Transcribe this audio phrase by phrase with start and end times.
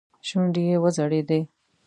[0.27, 1.39] شونډې يې وځړېدې.